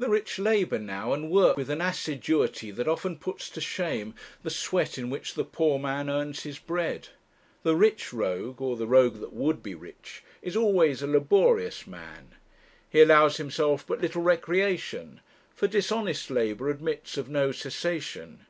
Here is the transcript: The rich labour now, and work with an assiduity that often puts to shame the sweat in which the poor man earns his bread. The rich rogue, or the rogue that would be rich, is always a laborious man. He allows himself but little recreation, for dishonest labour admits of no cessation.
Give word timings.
The 0.00 0.08
rich 0.08 0.40
labour 0.40 0.80
now, 0.80 1.12
and 1.12 1.30
work 1.30 1.56
with 1.56 1.70
an 1.70 1.80
assiduity 1.80 2.72
that 2.72 2.88
often 2.88 3.16
puts 3.16 3.48
to 3.50 3.60
shame 3.60 4.12
the 4.42 4.50
sweat 4.50 4.98
in 4.98 5.08
which 5.08 5.34
the 5.34 5.44
poor 5.44 5.78
man 5.78 6.10
earns 6.10 6.42
his 6.42 6.58
bread. 6.58 7.10
The 7.62 7.76
rich 7.76 8.12
rogue, 8.12 8.60
or 8.60 8.76
the 8.76 8.88
rogue 8.88 9.20
that 9.20 9.32
would 9.32 9.62
be 9.62 9.76
rich, 9.76 10.24
is 10.42 10.56
always 10.56 11.00
a 11.00 11.06
laborious 11.06 11.86
man. 11.86 12.34
He 12.90 13.00
allows 13.00 13.36
himself 13.36 13.86
but 13.86 14.00
little 14.00 14.22
recreation, 14.22 15.20
for 15.54 15.68
dishonest 15.68 16.28
labour 16.28 16.68
admits 16.68 17.16
of 17.16 17.28
no 17.28 17.52
cessation. 17.52 18.46